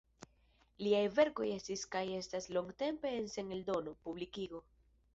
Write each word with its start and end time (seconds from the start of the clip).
Liaj 0.85 1.01
verkoj 1.19 1.51
estis 1.57 1.85
kaj 1.97 2.03
estas 2.21 2.51
longtempe 2.59 3.15
sen 3.37 3.57
eldono, 3.61 3.99
publikigo. 4.09 4.69